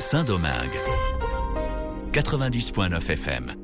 Saint-Domingue. 0.00 0.80
90.9 2.12 2.96
FM. 3.12 3.56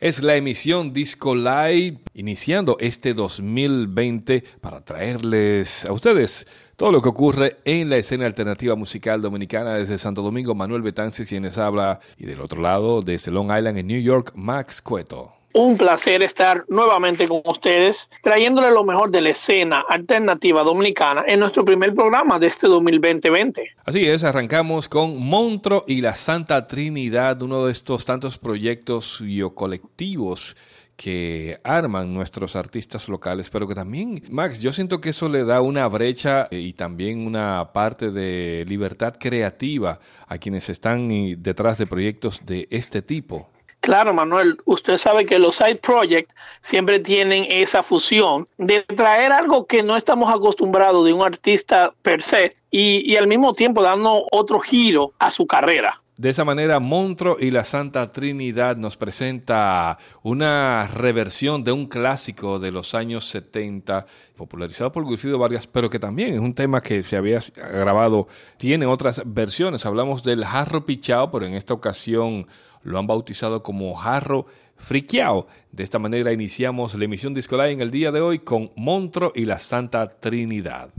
Es 0.00 0.20
la 0.20 0.34
emisión 0.34 0.92
Disco 0.92 1.36
Live 1.36 2.00
iniciando 2.14 2.76
este 2.80 3.14
2020 3.14 4.42
para 4.60 4.84
traerles 4.84 5.84
a 5.84 5.92
ustedes 5.92 6.44
todo 6.74 6.90
lo 6.90 7.00
que 7.00 7.10
ocurre 7.10 7.58
en 7.64 7.88
la 7.88 7.98
escena 7.98 8.26
alternativa 8.26 8.74
musical 8.74 9.22
dominicana 9.22 9.74
desde 9.74 9.98
Santo 9.98 10.20
Domingo. 10.20 10.56
Manuel 10.56 10.82
Betances 10.82 11.28
quienes 11.28 11.58
habla 11.58 12.00
y 12.18 12.26
del 12.26 12.40
otro 12.40 12.60
lado 12.60 13.02
desde 13.02 13.30
Long 13.30 13.56
Island 13.56 13.78
en 13.78 13.86
New 13.86 14.02
York, 14.02 14.32
Max 14.34 14.82
Cueto. 14.82 15.41
Un 15.54 15.76
placer 15.76 16.22
estar 16.22 16.64
nuevamente 16.68 17.28
con 17.28 17.42
ustedes, 17.44 18.08
trayéndole 18.22 18.70
lo 18.70 18.84
mejor 18.84 19.10
de 19.10 19.20
la 19.20 19.30
escena 19.30 19.84
alternativa 19.86 20.62
dominicana 20.62 21.24
en 21.26 21.40
nuestro 21.40 21.62
primer 21.62 21.94
programa 21.94 22.38
de 22.38 22.46
este 22.46 22.68
2020. 22.68 23.70
Así 23.84 24.06
es, 24.06 24.24
arrancamos 24.24 24.88
con 24.88 25.20
Montro 25.22 25.84
y 25.86 26.00
la 26.00 26.14
Santa 26.14 26.66
Trinidad, 26.66 27.42
uno 27.42 27.66
de 27.66 27.72
estos 27.72 28.06
tantos 28.06 28.38
proyectos 28.38 29.22
y 29.24 29.42
colectivos 29.54 30.56
que 30.96 31.58
arman 31.64 32.14
nuestros 32.14 32.56
artistas 32.56 33.08
locales, 33.10 33.50
pero 33.50 33.68
que 33.68 33.74
también, 33.74 34.22
Max, 34.30 34.60
yo 34.60 34.72
siento 34.72 35.02
que 35.02 35.10
eso 35.10 35.28
le 35.28 35.44
da 35.44 35.60
una 35.60 35.86
brecha 35.88 36.48
y 36.50 36.72
también 36.72 37.26
una 37.26 37.72
parte 37.74 38.10
de 38.10 38.64
libertad 38.66 39.16
creativa 39.18 39.98
a 40.28 40.38
quienes 40.38 40.70
están 40.70 41.10
detrás 41.42 41.76
de 41.76 41.86
proyectos 41.86 42.46
de 42.46 42.68
este 42.70 43.02
tipo. 43.02 43.51
Claro, 43.82 44.14
Manuel, 44.14 44.58
usted 44.64 44.96
sabe 44.96 45.26
que 45.26 45.40
los 45.40 45.56
side 45.56 45.74
projects 45.74 46.32
siempre 46.60 47.00
tienen 47.00 47.44
esa 47.48 47.82
fusión 47.82 48.46
de 48.56 48.82
traer 48.82 49.32
algo 49.32 49.66
que 49.66 49.82
no 49.82 49.96
estamos 49.96 50.32
acostumbrados 50.32 51.04
de 51.04 51.12
un 51.12 51.20
artista 51.20 51.92
per 52.00 52.22
se 52.22 52.54
y, 52.70 53.16
al 53.16 53.26
mismo 53.26 53.54
tiempo 53.54 53.82
dando 53.82 54.24
otro 54.30 54.60
giro 54.60 55.14
a 55.18 55.32
su 55.32 55.48
carrera. 55.48 56.00
De 56.16 56.30
esa 56.30 56.44
manera, 56.44 56.78
Montro 56.78 57.38
y 57.40 57.50
la 57.50 57.64
Santa 57.64 58.12
Trinidad 58.12 58.76
nos 58.76 58.96
presenta 58.96 59.98
una 60.22 60.86
reversión 60.86 61.64
de 61.64 61.72
un 61.72 61.86
clásico 61.86 62.60
de 62.60 62.70
los 62.70 62.94
años 62.94 63.28
70, 63.30 64.06
popularizado 64.36 64.92
por 64.92 65.04
Guido 65.04 65.38
Varias, 65.38 65.66
pero 65.66 65.90
que 65.90 65.98
también 65.98 66.34
es 66.34 66.38
un 66.38 66.54
tema 66.54 66.80
que 66.82 67.02
se 67.02 67.16
había 67.16 67.40
grabado, 67.56 68.28
tiene 68.58 68.86
otras 68.86 69.22
versiones. 69.26 69.84
Hablamos 69.84 70.22
del 70.22 70.44
jarro 70.44 70.86
pichao, 70.86 71.32
pero 71.32 71.46
en 71.46 71.54
esta 71.54 71.74
ocasión 71.74 72.46
lo 72.82 72.98
han 72.98 73.06
bautizado 73.06 73.62
como 73.62 73.94
Jarro 73.94 74.46
Friqueao. 74.76 75.46
De 75.70 75.82
esta 75.82 75.98
manera 75.98 76.32
iniciamos 76.32 76.94
la 76.94 77.04
emisión 77.04 77.34
Discolay 77.34 77.72
en 77.72 77.80
el 77.80 77.90
día 77.90 78.10
de 78.10 78.20
hoy 78.20 78.40
con 78.40 78.70
Montro 78.76 79.32
y 79.34 79.44
la 79.44 79.58
Santa 79.58 80.20
Trinidad. 80.20 80.90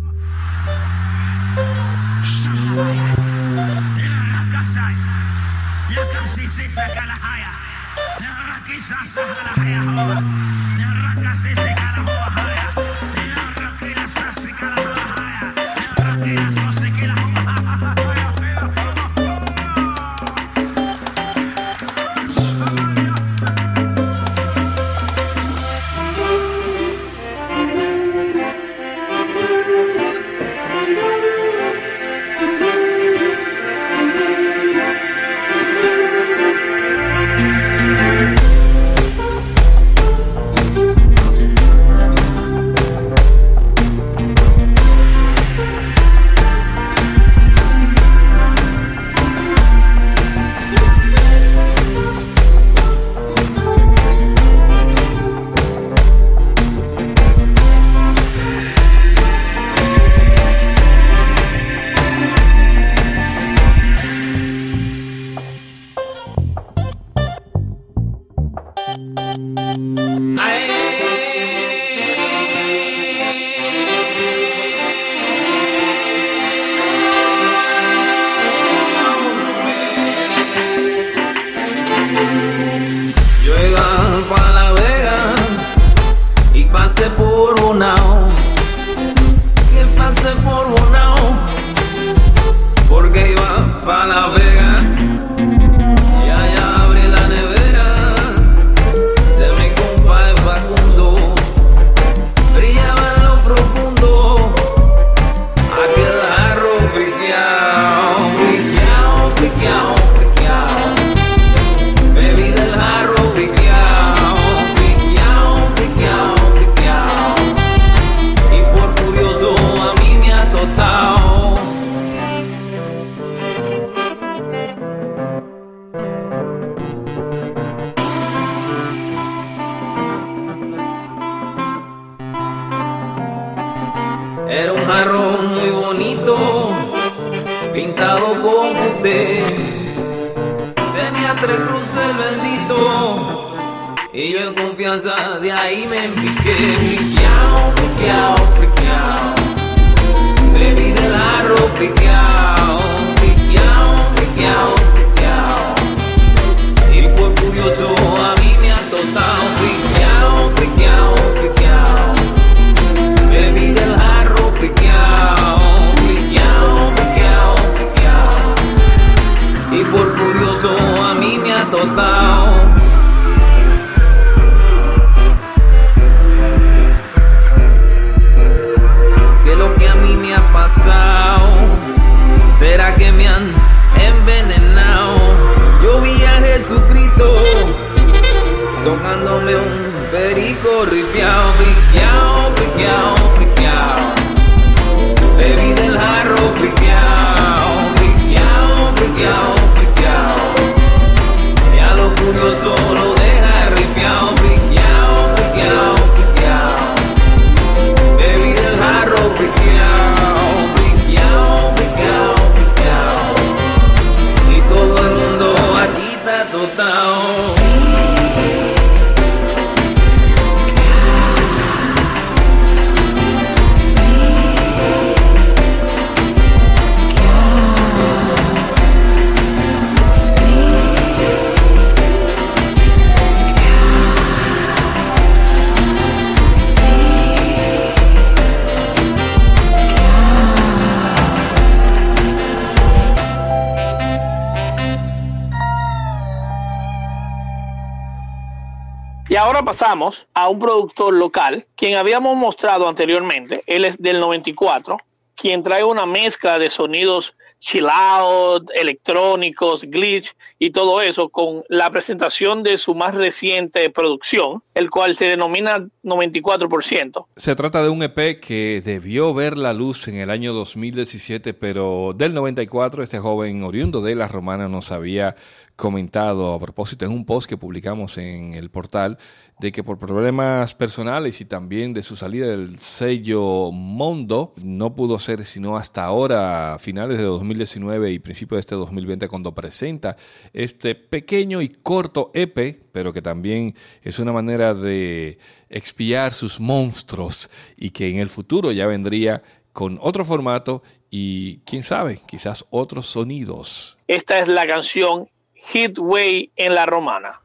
Pasamos 249.66 250.28
a 250.34 250.50
un 250.50 250.60
productor 250.60 251.14
local, 251.14 251.66
quien 251.76 251.96
habíamos 251.96 252.36
mostrado 252.36 252.88
anteriormente. 252.88 253.64
Él 253.66 253.86
es 253.86 253.98
del 253.98 254.20
94, 254.20 254.98
quien 255.36 255.64
trae 255.64 255.84
una 255.84 256.06
mezcla 256.06 256.60
de 256.60 256.70
sonidos 256.70 257.34
chill 257.60 257.88
out, 257.90 258.70
electrónicos, 258.76 259.84
glitch 259.84 260.36
y 260.64 260.72
todo 260.72 261.02
eso 261.02 261.28
con 261.28 261.66
la 261.68 261.92
presentación 261.92 262.64
de 262.64 262.78
su 262.78 262.96
más 262.96 263.16
reciente 263.16 263.90
producción, 263.90 264.64
el 264.76 264.90
cual 264.90 265.14
se 265.14 265.26
denomina 265.26 265.90
94%. 266.06 267.26
Se 267.36 267.56
trata 267.58 267.84
de 267.84 267.90
un 267.90 268.02
EP 268.02 268.40
que 268.40 268.82
debió 268.82 269.34
ver 269.34 269.58
la 269.58 269.74
luz 269.74 270.08
en 270.08 270.16
el 270.16 270.30
año 270.30 270.54
2017, 270.54 271.54
pero 271.54 272.14
del 272.16 272.34
94 272.34 273.04
este 273.04 273.20
joven 273.20 273.62
oriundo 273.64 274.02
de 274.02 274.16
La 274.16 274.30
Romana 274.30 274.70
nos 274.70 274.94
había 274.94 275.36
comentado 275.76 276.54
a 276.54 276.60
propósito 276.60 277.06
en 277.06 277.12
un 277.12 277.26
post 277.26 277.50
que 277.50 277.58
publicamos 277.58 278.18
en 278.18 278.54
el 278.54 278.70
portal 278.70 279.18
de 279.60 279.72
que 279.72 279.84
por 279.84 279.98
problemas 279.98 280.76
personales 280.76 281.42
y 281.42 281.46
también 281.46 281.94
de 281.94 282.04
su 282.04 282.16
salida 282.16 282.48
del 282.48 282.80
sello 282.80 283.72
Mondo 283.72 284.54
no 284.62 284.94
pudo 284.94 285.20
ser 285.20 285.46
sino 285.46 285.76
hasta 285.78 286.04
ahora, 286.04 286.78
finales 286.80 287.18
de 287.18 287.24
2019 287.24 288.12
y 288.12 288.20
principios 288.20 288.58
de 288.58 288.62
este 288.62 288.76
2020 288.76 289.28
cuando 289.28 289.54
presenta 289.54 290.16
este 290.54 290.96
pequeño 290.96 291.62
y 291.62 291.70
corto 291.70 292.32
EP, 292.34 292.82
pero 292.92 293.12
que 293.12 293.22
también 293.22 293.76
es 294.02 294.20
una 294.20 294.32
manera 294.32 294.74
de 294.74 295.40
expiar 295.70 296.34
sus 296.34 296.60
monstruos 296.60 297.50
y 297.76 297.90
que 297.90 298.10
en 298.10 298.20
el 298.20 298.30
futuro 298.30 298.72
ya 298.72 298.88
vendría 298.88 299.42
con 299.74 299.98
otro 300.02 300.24
formato 300.24 300.84
y 301.10 301.58
quién 301.60 301.84
sabe, 301.84 302.22
quizás 302.26 302.66
otros 302.70 303.08
sonidos. 303.08 303.98
Esta 304.08 304.40
es 304.40 304.48
la 304.48 304.68
canción 304.68 305.28
Hitway 305.74 306.52
en 306.56 306.76
la 306.76 306.86
romana. 306.86 307.43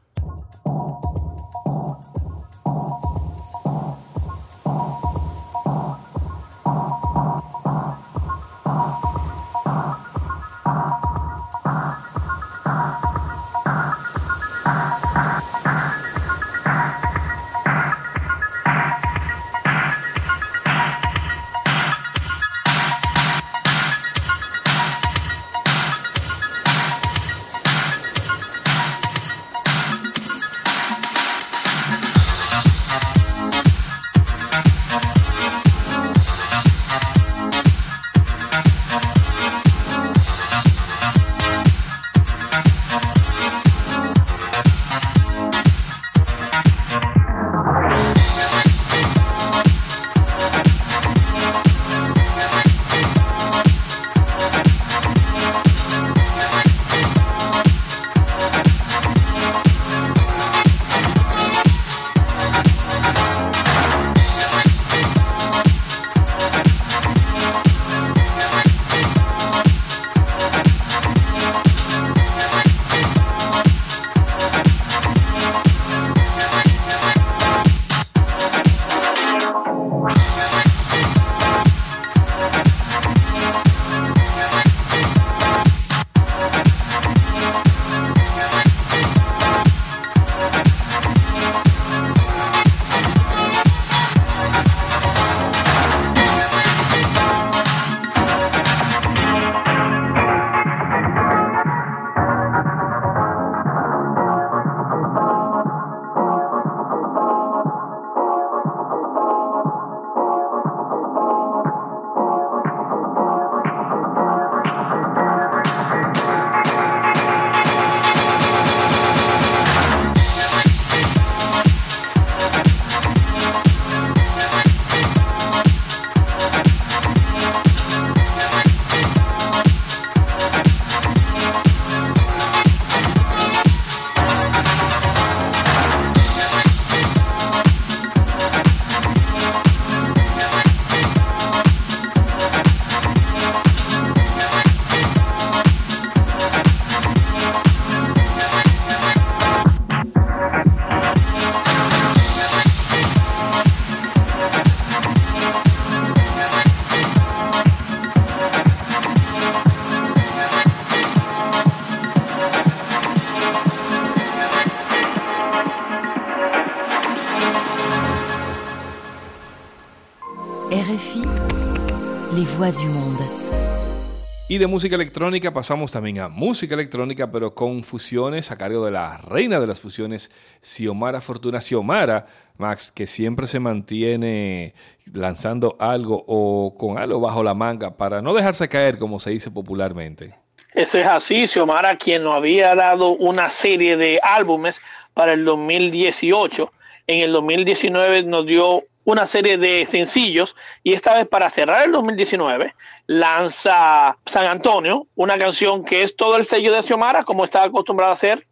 Y 174.51 174.57
de 174.57 174.65
música 174.65 174.95
electrónica 174.95 175.53
pasamos 175.53 175.91
también 175.91 176.21
a 176.21 176.27
música 176.27 176.73
electrónica, 176.73 177.31
pero 177.31 177.53
con 177.53 177.83
fusiones 177.83 178.49
a 178.49 178.57
cargo 178.57 178.83
de 178.83 178.89
la 178.89 179.17
reina 179.17 179.59
de 179.59 179.67
las 179.67 179.79
fusiones, 179.79 180.31
Xiomara 180.63 181.21
Fortuna. 181.21 181.61
Xiomara, 181.61 182.25
Max, 182.57 182.91
que 182.91 183.05
siempre 183.05 183.45
se 183.45 183.59
mantiene 183.59 184.73
lanzando 185.13 185.77
algo 185.79 186.23
o 186.25 186.75
con 186.75 186.97
algo 186.97 187.19
bajo 187.19 187.43
la 187.43 187.53
manga 187.53 187.95
para 187.95 188.23
no 188.23 188.33
dejarse 188.33 188.67
caer, 188.67 188.97
como 188.97 189.19
se 189.19 189.29
dice 189.29 189.51
popularmente. 189.51 190.33
Eso 190.73 190.97
es 190.97 191.05
así, 191.05 191.45
Xiomara, 191.45 191.95
quien 191.97 192.23
nos 192.23 192.33
había 192.33 192.73
dado 192.73 193.11
una 193.11 193.51
serie 193.51 193.97
de 193.97 194.19
álbumes 194.23 194.81
para 195.13 195.33
el 195.33 195.45
2018. 195.45 196.73
En 197.05 197.19
el 197.19 197.33
2019 197.33 198.23
nos 198.23 198.47
dio 198.47 198.83
una 199.11 199.25
serie 199.25 199.57
de 199.57 199.85
sencillos 199.87 200.55
y 200.83 200.93
esta 200.93 201.15
vez 201.15 201.27
para 201.27 201.49
cerrar 201.49 201.85
el 201.85 201.91
2019 201.91 202.75
lanza 203.07 204.17
San 204.25 204.45
Antonio, 204.45 205.07
una 205.15 205.37
canción 205.37 205.83
que 205.83 206.03
es 206.03 206.15
todo 206.15 206.37
el 206.37 206.45
sello 206.45 206.71
de 206.71 206.83
Xiomara 206.83 207.23
como 207.23 207.43
está 207.43 207.63
acostumbrada 207.63 208.11
a 208.11 208.13
hacer 208.13 208.45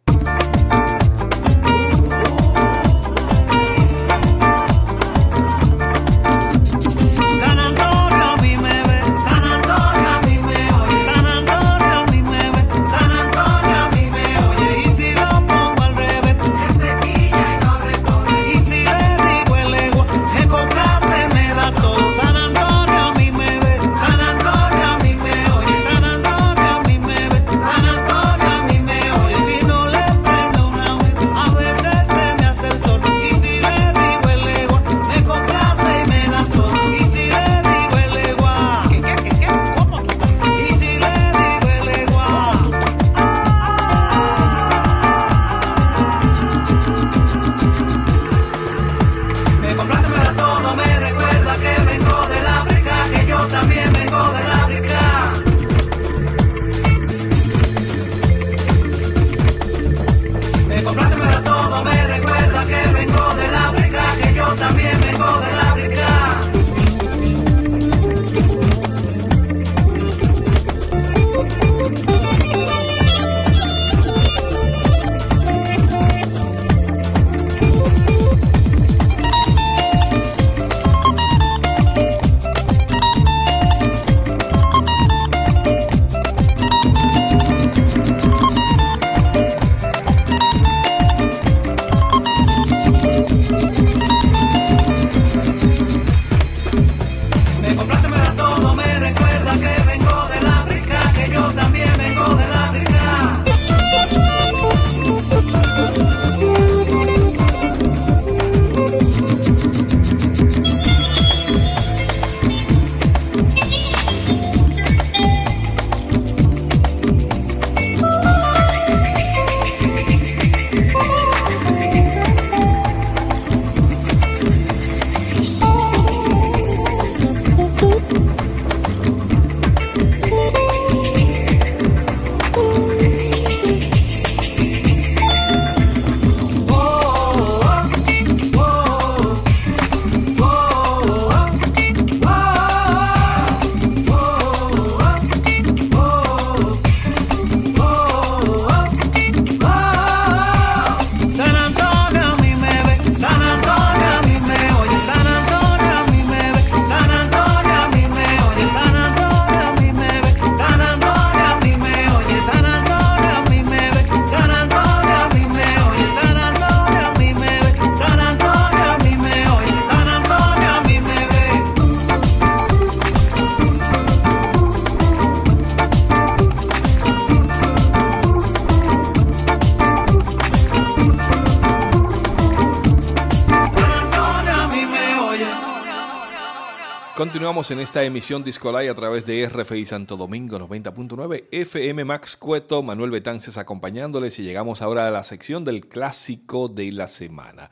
Continuamos 187.18 187.72
en 187.72 187.80
esta 187.80 188.04
emisión 188.04 188.44
Discolay 188.44 188.86
a 188.86 188.94
través 188.94 189.26
de 189.26 189.44
RFI 189.44 189.86
Santo 189.86 190.16
Domingo 190.16 190.56
90.9 190.56 191.46
FM 191.50 192.04
Max 192.04 192.36
Cueto, 192.36 192.80
Manuel 192.84 193.10
Betances 193.10 193.58
acompañándoles 193.58 194.38
y 194.38 194.44
llegamos 194.44 194.82
ahora 194.82 195.08
a 195.08 195.10
la 195.10 195.24
sección 195.24 195.64
del 195.64 195.88
clásico 195.88 196.68
de 196.68 196.92
la 196.92 197.08
semana. 197.08 197.70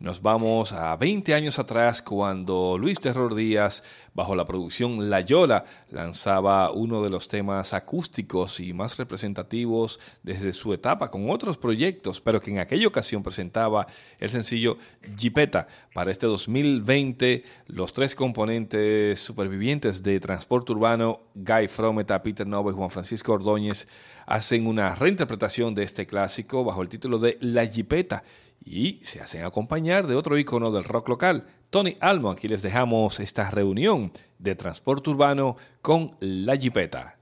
Nos 0.00 0.22
vamos 0.22 0.72
a 0.72 0.96
20 0.96 1.34
años 1.34 1.58
atrás 1.58 2.02
cuando 2.02 2.78
Luis 2.78 3.00
Terror 3.00 3.34
Díaz, 3.34 3.82
bajo 4.14 4.36
la 4.36 4.44
producción 4.46 5.10
La 5.10 5.22
Yola, 5.22 5.64
lanzaba 5.90 6.70
uno 6.70 7.02
de 7.02 7.10
los 7.10 7.26
temas 7.26 7.74
acústicos 7.74 8.60
y 8.60 8.72
más 8.72 8.96
representativos 8.96 9.98
desde 10.22 10.52
su 10.52 10.72
etapa 10.72 11.10
con 11.10 11.28
otros 11.30 11.58
proyectos, 11.58 12.20
pero 12.20 12.40
que 12.40 12.52
en 12.52 12.60
aquella 12.60 12.86
ocasión 12.86 13.24
presentaba 13.24 13.88
el 14.20 14.30
sencillo 14.30 14.78
Jipeta. 15.16 15.66
Para 15.92 16.12
este 16.12 16.26
2020, 16.26 17.42
los 17.66 17.92
tres 17.92 18.14
componentes 18.14 19.18
supervivientes 19.18 20.04
de 20.04 20.20
Transporte 20.20 20.70
Urbano, 20.70 21.22
Guy 21.34 21.66
Frometa, 21.66 22.22
Peter 22.22 22.46
Nova 22.46 22.70
y 22.70 22.74
Juan 22.74 22.90
Francisco 22.90 23.32
Ordóñez, 23.32 23.88
hacen 24.26 24.68
una 24.68 24.94
reinterpretación 24.94 25.74
de 25.74 25.82
este 25.82 26.06
clásico 26.06 26.62
bajo 26.62 26.82
el 26.82 26.88
título 26.88 27.18
de 27.18 27.36
La 27.40 27.66
Jipeta 27.66 28.22
y 28.64 29.00
se 29.04 29.20
hacen 29.20 29.44
acompañar 29.44 30.06
de 30.06 30.14
otro 30.16 30.38
icono 30.38 30.70
del 30.70 30.84
rock 30.84 31.08
local, 31.08 31.46
Tony 31.70 31.96
Almo. 32.00 32.30
Aquí 32.30 32.48
les 32.48 32.62
dejamos 32.62 33.20
esta 33.20 33.50
reunión 33.50 34.12
de 34.38 34.54
transporte 34.54 35.10
urbano 35.10 35.56
con 35.82 36.16
La 36.20 36.56
Jipeta. 36.56 37.18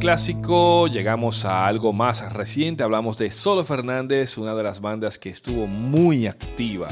Clásico 0.00 0.86
llegamos 0.86 1.44
a 1.44 1.66
algo 1.66 1.92
más 1.92 2.32
reciente. 2.32 2.82
Hablamos 2.82 3.18
de 3.18 3.30
Solo 3.30 3.64
Fernández, 3.64 4.38
una 4.38 4.54
de 4.54 4.62
las 4.62 4.80
bandas 4.80 5.18
que 5.18 5.28
estuvo 5.28 5.66
muy 5.66 6.26
activa 6.26 6.88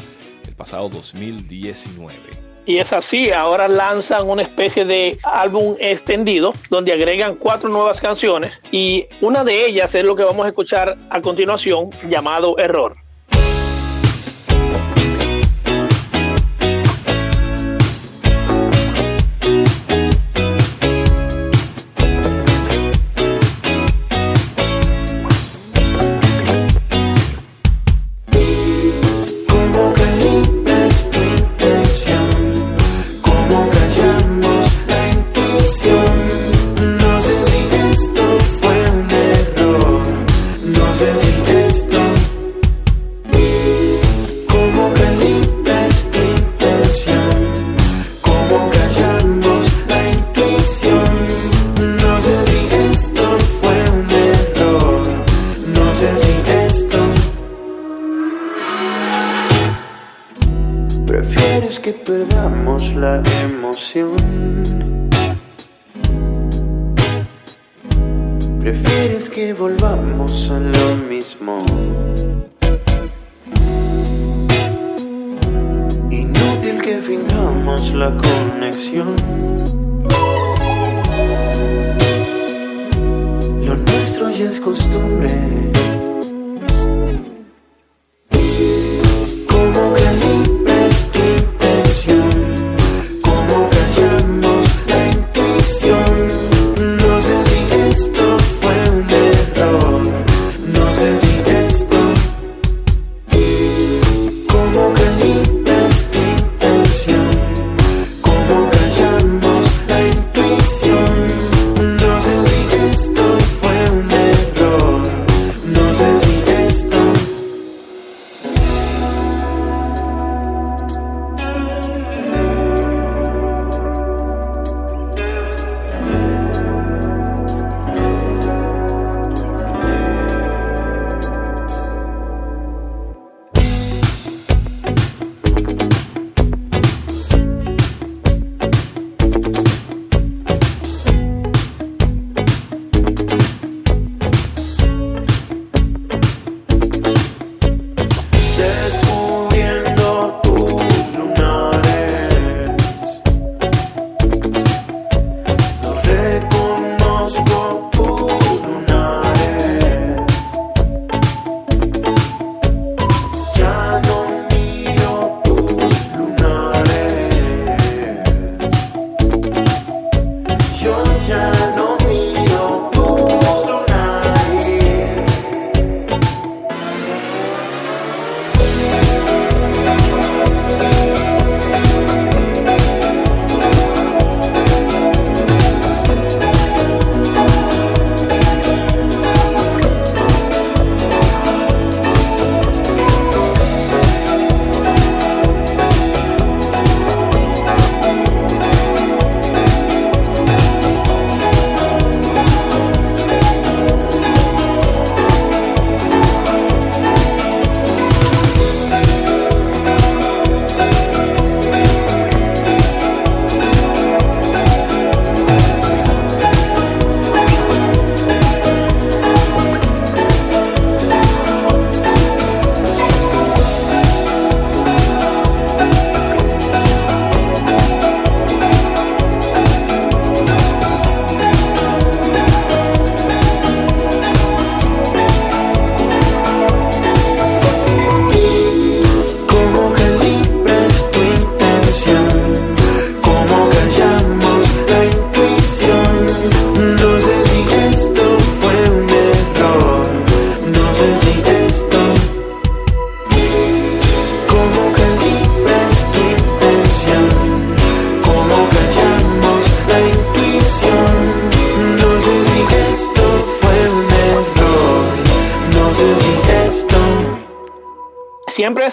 el 0.47 0.55
pasado 0.55 0.91
2019. 0.91 2.15
Y 2.67 2.77
es 2.77 2.93
así, 2.93 3.33
ahora 3.33 3.67
lanzan 3.67 4.29
una 4.29 4.43
especie 4.43 4.85
de 4.85 5.19
álbum 5.23 5.75
extendido 5.81 6.53
donde 6.69 6.93
agregan 6.93 7.37
cuatro 7.37 7.71
nuevas 7.71 7.99
canciones 7.99 8.61
y 8.71 9.07
una 9.23 9.43
de 9.43 9.65
ellas 9.65 9.95
es 9.95 10.05
lo 10.05 10.15
que 10.15 10.25
vamos 10.25 10.45
a 10.45 10.49
escuchar 10.49 10.99
a 11.09 11.21
continuación 11.23 11.91
llamado 12.11 12.59
Error. 12.59 13.08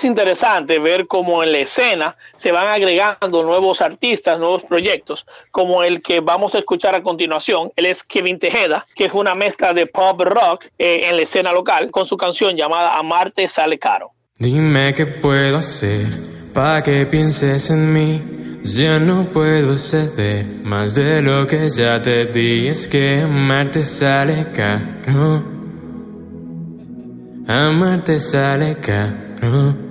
Interesante 0.06 0.80
ver 0.80 1.08
cómo 1.08 1.44
en 1.44 1.52
la 1.52 1.60
escena 1.60 2.16
se 2.36 2.52
van 2.52 2.68
agregando 2.68 3.44
nuevos 3.44 3.82
artistas, 3.82 4.40
nuevos 4.40 4.64
proyectos, 4.64 5.26
como 5.52 5.84
el 5.84 6.02
que 6.02 6.20
vamos 6.22 6.56
a 6.56 6.60
escuchar 6.60 6.96
a 6.96 7.04
continuación. 7.04 7.72
Él 7.76 7.88
es 7.88 8.04
Kevin 8.04 8.40
Tejeda, 8.40 8.86
que 8.96 9.06
es 9.06 9.14
una 9.14 9.36
mezcla 9.36 9.74
de 9.74 9.88
pop 9.88 10.22
rock 10.22 10.66
eh, 10.78 11.02
en 11.10 11.18
la 11.18 11.24
escena 11.24 11.52
local, 11.52 11.92
con 11.92 12.06
su 12.06 12.16
canción 12.16 12.56
llamada 12.56 12.98
Amarte 12.98 13.48
sale 13.48 13.78
caro. 13.78 14.12
Dime 14.38 14.94
qué 14.94 15.06
puedo 15.06 15.58
hacer 15.58 16.08
para 16.54 16.82
que 16.82 17.06
pienses 17.06 17.70
en 17.70 17.94
mí. 17.94 18.22
Ya 18.64 19.00
no 19.00 19.26
puedo 19.32 19.78
ceder 19.78 20.46
más 20.64 20.96
de 20.96 21.22
lo 21.22 21.46
que 21.46 21.70
ya 21.70 22.02
te 22.02 22.26
di. 22.26 22.68
Es 22.68 22.88
que 22.88 23.22
amarte 23.22 23.84
sale 23.84 24.48
caro. 24.54 25.44
Amarte 27.48 28.18
sale 28.18 28.76
caro. 28.78 29.85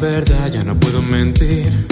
Verdad 0.00 0.52
ya 0.52 0.62
no 0.62 0.78
puedo 0.78 1.00
mentir. 1.00 1.86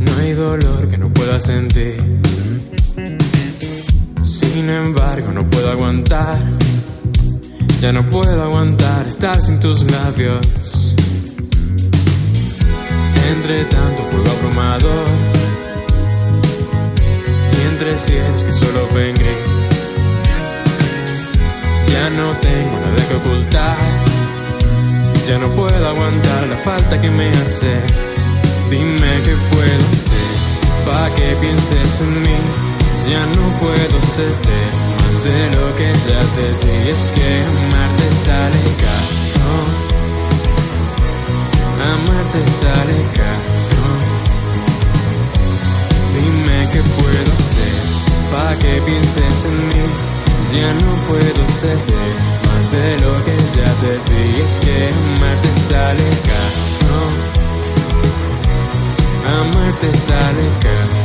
No 0.00 0.16
hay 0.18 0.32
dolor 0.32 0.88
que 0.88 0.98
no 0.98 1.08
pueda 1.12 1.38
sentir. 1.38 2.02
Sin 4.22 4.68
embargo, 4.68 5.32
no 5.32 5.48
puedo 5.48 5.70
aguantar. 5.70 6.36
Ya 7.80 7.92
no 7.92 8.02
puedo 8.10 8.42
aguantar 8.42 9.06
estar 9.06 9.40
sin 9.40 9.60
tus 9.60 9.88
labios. 9.90 10.96
Entre 13.30 13.64
tanto 13.66 14.02
juego 14.02 14.30
abrumador. 14.30 15.06
Y 17.52 17.68
entre 17.68 17.96
cielos 17.98 18.42
que 18.44 18.52
solo 18.52 18.88
ven. 18.94 19.14
Ya 21.86 22.10
no 22.10 22.36
tengo 22.40 22.80
nada 22.80 23.08
que 23.08 23.14
ocultar. 23.14 23.83
Ya 25.26 25.38
no 25.38 25.48
puedo 25.54 25.88
aguantar 25.88 26.46
la 26.48 26.56
falta 26.58 27.00
que 27.00 27.08
me 27.08 27.30
haces. 27.30 28.30
Dime 28.68 29.12
qué 29.24 29.34
puedo 29.50 29.84
hacer 29.88 30.34
para 30.84 31.08
que 31.16 31.34
pienses 31.40 32.00
en 32.02 32.22
mí. 32.22 32.38
Ya 33.08 33.24
no 33.36 33.44
puedo 33.58 33.96
ceder 34.16 34.70
más 35.00 35.24
de 35.24 35.40
lo 35.56 35.66
que 35.76 35.88
ya 36.08 36.20
te 36.36 36.46
di. 36.66 36.90
Es 36.90 37.12
que 37.16 37.28
amarte 37.52 38.06
sale 38.26 38.64
caro. 38.84 39.54
Amarte 41.94 42.40
sale 42.60 42.98
caro. 43.16 43.88
Dime 46.16 46.68
qué 46.70 46.82
puedo 46.98 47.32
hacer 47.32 47.80
para 48.30 48.54
que 48.58 48.72
pienses 48.82 49.44
en 49.46 49.56
mí. 49.68 49.84
Ya 50.52 50.68
no 50.84 50.90
puedo 51.08 51.42
ceder 51.60 52.43
de 52.70 52.98
lo 53.04 53.12
que 53.24 53.36
ya 53.56 53.70
te 53.82 53.92
di. 54.08 54.24
Es 54.44 54.54
que 54.64 54.76
amarte 54.88 55.50
sale 55.68 56.08
caro, 56.30 56.98
amarte 59.40 59.88
sale 60.06 60.46
caro. 60.64 61.04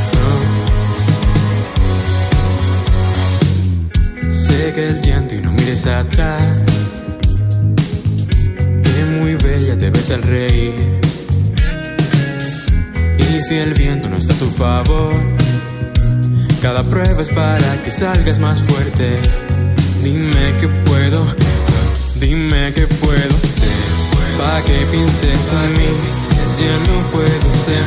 Sé 4.30 4.60
que 4.74 4.82
el 4.88 5.00
llanto 5.00 5.34
y 5.34 5.40
no 5.40 5.52
mires 5.52 5.86
atrás, 5.86 6.42
que 8.82 9.04
muy 9.18 9.34
bella 9.36 9.76
te 9.78 9.90
ves 9.90 10.10
al 10.10 10.22
reír. 10.22 11.00
Y 13.18 13.42
si 13.42 13.54
el 13.56 13.74
viento 13.74 14.08
no 14.08 14.16
está 14.16 14.34
a 14.34 14.38
tu 14.38 14.50
favor, 14.50 15.14
cada 16.60 16.82
prueba 16.82 17.22
es 17.22 17.28
para 17.28 17.82
que 17.84 17.90
salgas 17.90 18.38
más 18.38 18.60
fuerte. 18.62 19.22
Dime 20.02 20.56
que 20.58 20.66
puedo, 20.68 21.26
dime 22.20 22.72
que 22.74 22.86
puedo 22.86 23.36
ser. 23.40 23.90
Pa' 24.38 24.60
que 24.62 24.78
pienses 24.92 25.44
en 25.52 25.70
mí, 25.78 25.92
ya 26.60 26.74
no 26.88 26.96
puedo 27.12 27.48
ser 27.64 27.86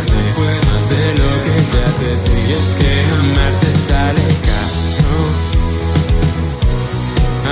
más 0.67 0.84
de 0.89 1.06
lo 1.22 1.32
que 1.43 1.56
ya 1.74 1.88
te 2.00 2.12
di. 2.26 2.39
Es 2.54 2.67
que 2.80 2.93
amarte 3.19 3.69
sale 3.88 4.28
caro, 4.48 5.17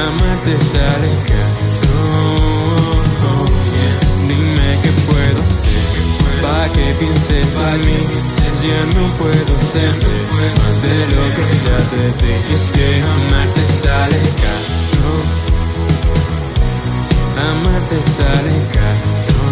amarte 0.06 0.54
sale 0.72 1.12
caro. 1.30 2.00
Dime 4.28 4.70
que 4.84 4.92
puedo 5.10 5.42
ser, 5.46 5.94
pa' 6.44 6.68
que 6.74 6.86
pienses 7.00 7.54
en 7.74 7.80
mí, 7.86 8.02
ya 8.66 8.82
no 8.96 9.04
puedo 9.20 9.54
ser 9.72 9.94
más 10.60 10.78
de 10.84 10.98
lo 11.16 11.26
que 11.36 11.46
ya 11.66 11.80
te 11.92 12.04
di. 12.20 12.34
Es 12.54 12.66
que 12.76 12.88
amarte 13.16 13.64
sale 13.82 14.22
caro, 14.44 15.12
amarte 17.52 17.98
sale 18.16 18.56
caro. 18.76 19.46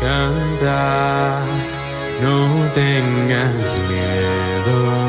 Canta, 0.00 1.40
no 2.22 2.36
tengas 2.72 3.66
miedo. 3.88 5.07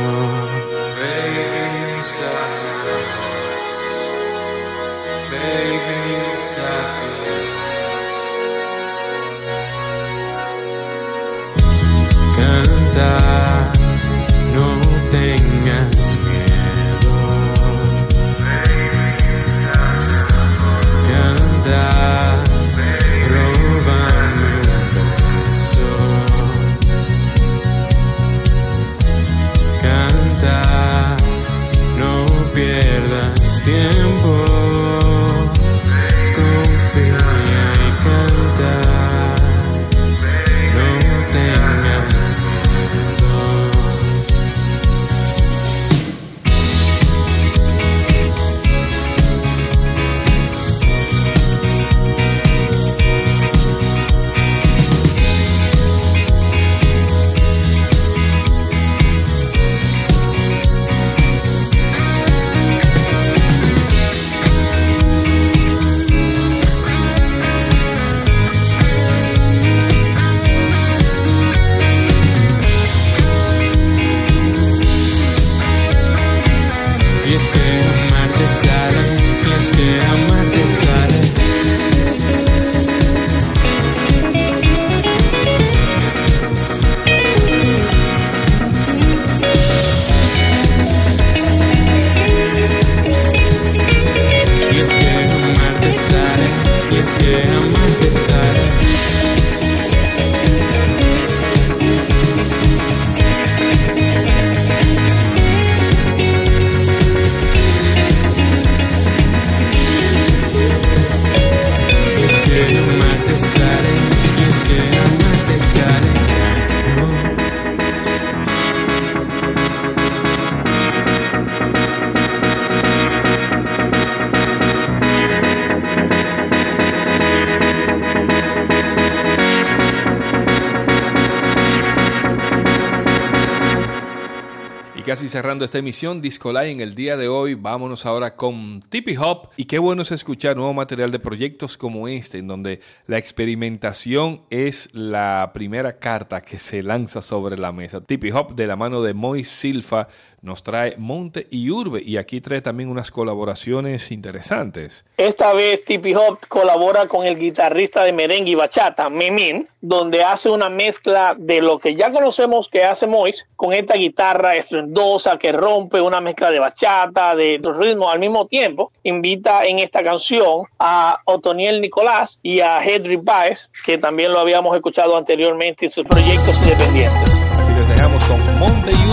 Casi 135.19 135.27
cerrando 135.27 135.65
esta 135.65 135.79
emisión, 135.79 136.21
Discolay 136.21 136.71
en 136.71 136.79
el 136.79 136.95
día 136.95 137.17
de 137.17 137.27
hoy, 137.27 137.53
vámonos 137.53 138.05
ahora 138.05 138.37
con 138.37 138.81
Tippy 138.87 139.17
Hop. 139.17 139.49
Y 139.57 139.65
qué 139.65 139.77
bueno 139.77 140.03
es 140.03 140.13
escuchar 140.13 140.55
nuevo 140.55 140.73
material 140.73 141.11
de 141.11 141.19
proyectos 141.19 141.77
como 141.77 142.07
este, 142.07 142.37
en 142.37 142.47
donde 142.47 142.79
la 143.05 143.17
experimentación 143.17 144.43
es 144.49 144.87
la 144.93 145.51
primera 145.53 145.99
carta 145.99 146.39
que 146.39 146.57
se 146.57 146.83
lanza 146.83 147.21
sobre 147.21 147.57
la 147.57 147.73
mesa. 147.73 147.99
Tippy 147.99 148.31
Hop, 148.31 148.55
de 148.55 148.65
la 148.65 148.77
mano 148.77 149.01
de 149.01 149.13
Mois 149.13 149.49
Silfa, 149.49 150.07
nos 150.41 150.63
trae 150.63 150.95
Monte 150.97 151.47
y 151.49 151.69
Urbe. 151.69 152.01
Y 152.03 152.17
aquí 152.17 152.41
trae 152.41 152.61
también 152.61 152.89
unas 152.89 153.11
colaboraciones 153.11 154.11
interesantes. 154.11 155.05
Esta 155.17 155.53
vez 155.53 155.83
Tippy 155.83 156.15
Hop 156.15 156.39
colabora 156.47 157.07
con 157.07 157.25
el 157.25 157.37
guitarrista 157.37 158.03
de 158.03 158.13
merengue 158.13 158.51
y 158.51 158.55
bachata, 158.55 159.09
Memin, 159.09 159.67
donde 159.81 160.23
hace 160.23 160.49
una 160.49 160.69
mezcla 160.69 161.35
de 161.37 161.61
lo 161.61 161.79
que 161.79 161.95
ya 161.95 162.11
conocemos 162.11 162.69
que 162.69 162.83
hace 162.83 163.07
Mois 163.07 163.45
con 163.55 163.73
esta 163.73 163.95
guitarra 163.95 164.55
estruendosa 164.55 165.37
que 165.37 165.51
rompe 165.51 166.01
una 166.01 166.21
mezcla 166.21 166.49
de 166.51 166.59
bachata, 166.59 167.35
de 167.35 167.59
ritmo 167.63 168.09
al 168.09 168.19
mismo 168.19 168.47
tiempo. 168.47 168.91
Invita 169.03 169.65
en 169.65 169.79
esta 169.79 170.03
canción 170.03 170.63
a 170.79 171.19
Otoniel 171.25 171.81
Nicolás 171.81 172.39
y 172.43 172.59
a 172.59 172.83
Henry 172.83 173.17
Baez, 173.17 173.69
que 173.85 173.97
también 173.97 174.31
lo 174.33 174.39
habíamos 174.39 174.75
escuchado 174.75 175.17
anteriormente 175.17 175.85
en 175.85 175.91
sus 175.91 176.05
proyectos 176.05 176.57
independientes. 176.57 177.33
Así 177.57 177.71
les 177.73 177.87
dejamos 177.87 178.23
con 178.25 178.59
Monte 178.59 178.91
y 178.91 179.08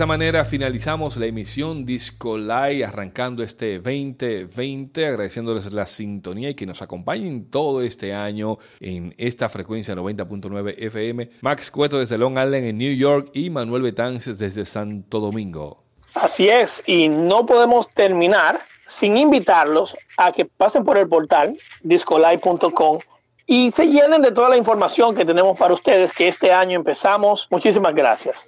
esa 0.00 0.06
manera 0.06 0.46
finalizamos 0.46 1.18
la 1.18 1.26
emisión 1.26 1.84
Disco 1.84 2.38
Live 2.38 2.86
arrancando 2.86 3.42
este 3.42 3.80
2020, 3.80 5.06
agradeciéndoles 5.06 5.70
la 5.74 5.84
sintonía 5.84 6.48
y 6.48 6.54
que 6.54 6.64
nos 6.64 6.80
acompañen 6.80 7.50
todo 7.50 7.82
este 7.82 8.14
año 8.14 8.56
en 8.80 9.14
esta 9.18 9.50
frecuencia 9.50 9.94
90.9 9.94 10.74
FM. 10.78 11.28
Max 11.42 11.70
Cueto 11.70 11.98
desde 11.98 12.16
Long 12.16 12.38
Island 12.38 12.64
en 12.64 12.78
New 12.78 12.96
York 12.96 13.28
y 13.34 13.50
Manuel 13.50 13.82
Betances 13.82 14.38
desde 14.38 14.64
Santo 14.64 15.20
Domingo. 15.20 15.84
Así 16.14 16.48
es, 16.48 16.82
y 16.86 17.10
no 17.10 17.44
podemos 17.44 17.86
terminar 17.90 18.58
sin 18.86 19.18
invitarlos 19.18 19.94
a 20.16 20.32
que 20.32 20.46
pasen 20.46 20.82
por 20.82 20.96
el 20.96 21.10
portal 21.10 21.54
discolive.com 21.82 23.00
y 23.46 23.70
se 23.72 23.84
llenen 23.84 24.22
de 24.22 24.32
toda 24.32 24.48
la 24.48 24.56
información 24.56 25.14
que 25.14 25.26
tenemos 25.26 25.58
para 25.58 25.74
ustedes 25.74 26.14
que 26.14 26.26
este 26.26 26.50
año 26.50 26.78
empezamos. 26.78 27.46
Muchísimas 27.50 27.94
gracias. 27.94 28.46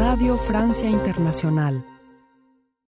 Radio 0.00 0.38
Francia 0.38 0.88
Internacional 0.88 1.84